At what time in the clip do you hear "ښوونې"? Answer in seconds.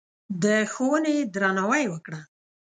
0.71-1.15